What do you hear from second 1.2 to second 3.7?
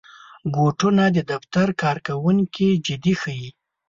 دفتر کارکوونکي جدي ښيي.